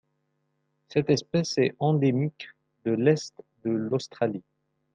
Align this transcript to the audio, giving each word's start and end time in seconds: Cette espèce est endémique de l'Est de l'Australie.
Cette 0.87 1.11
espèce 1.11 1.59
est 1.59 1.75
endémique 1.77 2.47
de 2.85 2.93
l'Est 2.93 3.35
de 3.65 3.69
l'Australie. 3.69 4.41